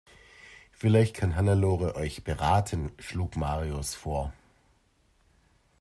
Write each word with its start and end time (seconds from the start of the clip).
Vielleicht 0.71 1.13
kann 1.15 1.35
Hannelore 1.35 1.93
euch 1.95 2.23
beraten, 2.23 2.91
schlug 2.97 3.35
Marius 3.35 3.93
vor. 3.93 4.33